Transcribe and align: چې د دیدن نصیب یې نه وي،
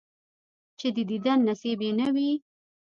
چې 0.79 0.87
د 0.95 0.97
دیدن 1.09 1.39
نصیب 1.47 1.79
یې 1.85 1.91
نه 1.99 2.07
وي، 2.15 2.31